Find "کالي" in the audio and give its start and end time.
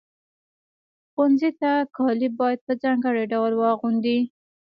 1.95-2.29